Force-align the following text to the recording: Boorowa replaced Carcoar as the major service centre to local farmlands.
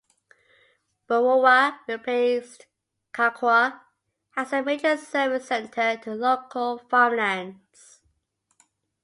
Boorowa 1.07 1.77
replaced 1.87 2.65
Carcoar 3.13 3.81
as 4.35 4.49
the 4.49 4.63
major 4.63 4.97
service 4.97 5.45
centre 5.47 5.95
to 5.97 6.15
local 6.15 6.79
farmlands. 6.89 7.99